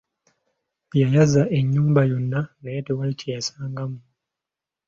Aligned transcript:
Yayaza 0.99 1.43
ennyumba 1.57 2.01
yonna 2.11 2.39
naye 2.61 2.79
tewali 2.85 3.13
kyeyasangamu. 3.19 3.99